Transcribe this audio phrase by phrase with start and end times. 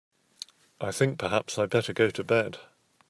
[0.79, 2.57] I think perhaps I'd better go to bed.